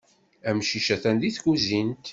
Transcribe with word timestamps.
Amcic 0.49 0.87
atan 0.95 1.15
di 1.21 1.29
tkuzint. 1.35 2.05